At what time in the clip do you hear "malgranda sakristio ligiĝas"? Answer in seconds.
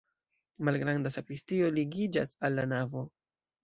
0.69-2.37